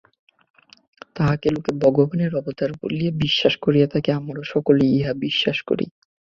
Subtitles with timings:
[1.15, 5.85] তাঁহাকে লোকে ভগবানের অবতার বলিয়া বিশ্বাস করিয়া থাকে, আমরা সকলেই ইহা বিশ্বাস করি।